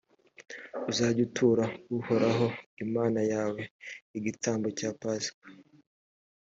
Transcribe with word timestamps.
uzajye 0.89 1.21
utura 1.27 1.65
uhoraho 1.97 2.45
imana 2.83 3.19
yawe 3.33 3.61
igitambo 4.17 4.67
cya 4.77 4.89
pasika, 4.99 5.45